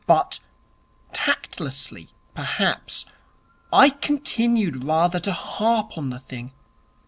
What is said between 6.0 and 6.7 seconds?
the thing.